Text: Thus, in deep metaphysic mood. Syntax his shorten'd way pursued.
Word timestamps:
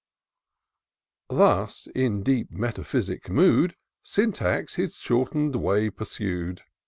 Thus, 1.29 1.87
in 1.93 2.23
deep 2.23 2.49
metaphysic 2.49 3.29
mood. 3.29 3.75
Syntax 4.01 4.73
his 4.73 4.95
shorten'd 4.95 5.55
way 5.57 5.91
pursued. 5.91 6.63